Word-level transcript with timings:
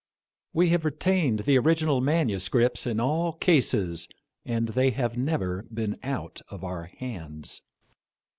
We 0.51 0.69
have 0.69 0.83
retained 0.83 1.41
the 1.41 1.59
original 1.59 2.01
MSS. 2.01 2.87
in 2.87 2.99
all 2.99 3.33
cases, 3.33 4.07
and 4.43 4.69
they 4.69 4.89
have 4.89 5.15
never 5.15 5.67
been 5.71 5.95
out 6.01 6.41
of 6.49 6.63
our 6.63 6.85
hands. 6.85 7.61